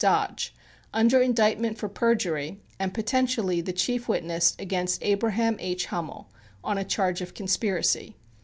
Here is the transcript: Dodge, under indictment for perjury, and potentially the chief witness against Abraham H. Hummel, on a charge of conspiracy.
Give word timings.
Dodge, 0.03 0.55
under 0.95 1.21
indictment 1.21 1.77
for 1.77 1.87
perjury, 1.87 2.59
and 2.79 2.91
potentially 2.91 3.61
the 3.61 3.71
chief 3.71 4.09
witness 4.09 4.55
against 4.57 5.03
Abraham 5.03 5.57
H. 5.59 5.85
Hummel, 5.85 6.27
on 6.63 6.79
a 6.79 6.83
charge 6.83 7.21
of 7.21 7.35
conspiracy. 7.35 8.15